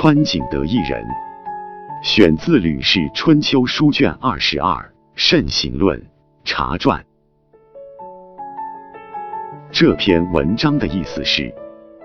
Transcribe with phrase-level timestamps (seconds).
[0.00, 1.04] 川景德一人。
[2.04, 4.76] 选自《吕氏春秋》书卷二十二
[5.16, 5.98] 《慎行论·
[6.44, 7.04] 茶传》。
[9.72, 11.52] 这篇文章的意思是，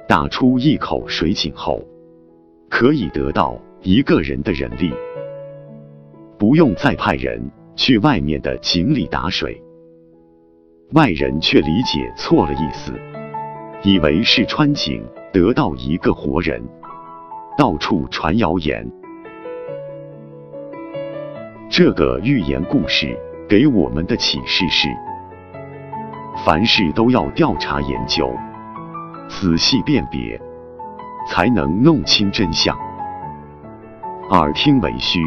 [0.07, 1.83] 打出一口水井后，
[2.67, 4.91] 可以得到一个人的人力，
[6.39, 7.39] 不用再派人
[7.75, 9.61] 去外面的井里打水。
[10.93, 12.91] 外人却理解错了意思，
[13.83, 16.59] 以为是穿井得到一个活人，
[17.57, 18.89] 到处传谣言。
[21.69, 23.17] 这个寓言故事
[23.49, 24.89] 给我们的启示是：
[26.45, 28.31] 凡事都要调查研究，
[29.27, 30.39] 仔细辨别，
[31.27, 32.77] 才能弄清真相。
[34.29, 35.19] 耳听为虚，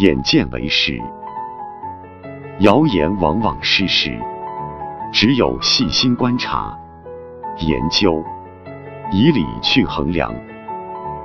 [0.00, 1.00] 眼见为实，
[2.60, 4.18] 谣言往往失实。
[5.12, 6.78] 只有细心观察、
[7.58, 8.22] 研究，
[9.10, 10.32] 以理去衡量，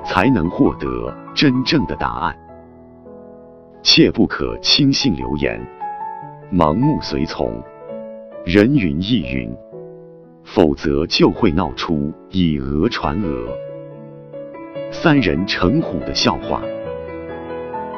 [0.05, 2.35] 才能获得真正的答案。
[3.81, 5.59] 切不可轻信流言，
[6.51, 7.61] 盲目随从，
[8.45, 9.55] 人云亦云，
[10.43, 13.47] 否则就会闹出以讹传讹、
[14.91, 16.61] 三人成虎的笑话，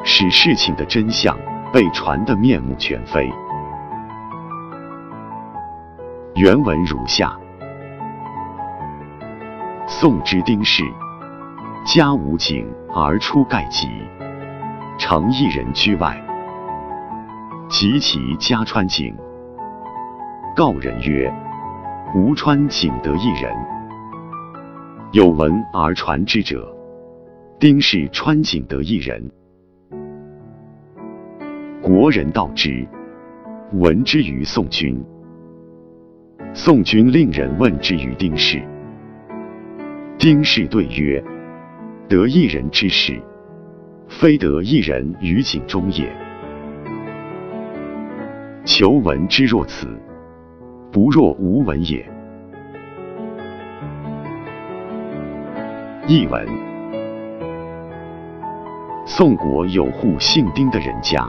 [0.04, 1.38] 使事情的真相
[1.72, 3.30] 被传得面目全非。
[6.34, 7.34] 原文如下：
[9.86, 10.84] 宋之丁氏，
[11.90, 13.88] 家无井而出盖籍。
[14.98, 16.22] 常一人居外，
[17.70, 19.16] 及其家穿井，
[20.54, 21.32] 告人曰
[22.14, 23.50] ：“吾穿井得一人。”
[25.12, 26.70] 有闻而传之者，
[27.58, 29.30] 丁氏穿井得一人。
[31.80, 32.86] 国人道之，
[33.72, 35.02] 闻之于宋君。
[36.52, 38.62] 宋君令人问之于丁氏，
[40.18, 41.24] 丁氏对曰
[42.08, 43.20] ：“得一人之事。”
[44.08, 46.10] 非得一人于井中也。
[48.64, 49.86] 求闻之若此，
[50.90, 52.04] 不若无闻也。
[56.06, 56.48] 译文：
[59.04, 61.28] 宋国有户姓丁的人家，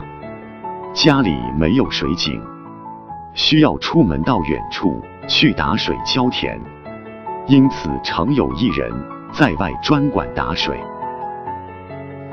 [0.93, 2.41] 家里没有水井，
[3.33, 6.57] 需要出门到远处去打水浇田，
[7.45, 8.89] 因此常有一人
[9.39, 10.77] 在外专管打水。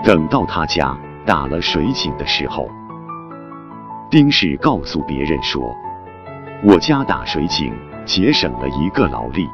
[0.02, 2.68] 等到他家打了水井的时候，
[4.10, 5.72] 丁氏告诉别人说
[6.66, 7.72] ：“我家打水井
[8.04, 9.46] 节省了一个劳力。”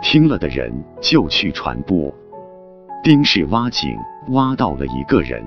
[0.00, 2.14] 听了的人就去传播，
[3.02, 5.44] 丁氏挖井挖到了一个人。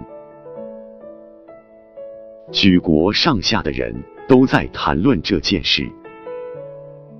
[2.52, 3.96] 举国上下的人
[4.28, 5.90] 都在谈论这件事，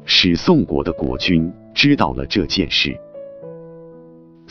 [0.04, 3.00] 使宋国的国君知道了这件事。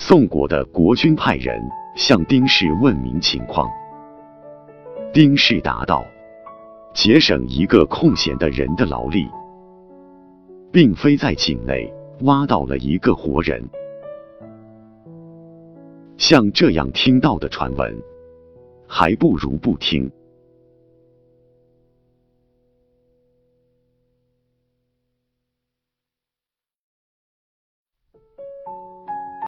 [0.09, 1.61] 宋国的国君派人。
[1.95, 3.69] 向丁氏问明情况，
[5.13, 6.03] 丁氏答道
[6.95, 9.29] ：“节省一个空闲的人的劳力，
[10.73, 11.93] 并非在井内
[12.23, 13.63] 挖到了一个活人。
[16.17, 17.95] 像这样听到的传闻，
[18.87, 20.11] 还不如不听。”